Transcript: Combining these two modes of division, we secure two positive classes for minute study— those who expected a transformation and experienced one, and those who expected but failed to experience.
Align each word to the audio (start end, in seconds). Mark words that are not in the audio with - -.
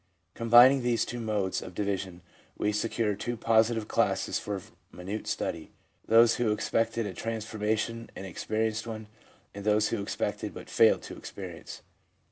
Combining 0.41 0.81
these 0.81 1.05
two 1.05 1.19
modes 1.19 1.61
of 1.61 1.75
division, 1.75 2.23
we 2.57 2.71
secure 2.71 3.13
two 3.13 3.37
positive 3.37 3.87
classes 3.87 4.39
for 4.39 4.59
minute 4.91 5.27
study— 5.27 5.69
those 6.07 6.37
who 6.37 6.51
expected 6.51 7.05
a 7.05 7.13
transformation 7.13 8.09
and 8.15 8.25
experienced 8.25 8.87
one, 8.87 9.05
and 9.53 9.63
those 9.63 9.89
who 9.89 10.01
expected 10.01 10.55
but 10.55 10.71
failed 10.71 11.03
to 11.03 11.15
experience. 11.15 11.83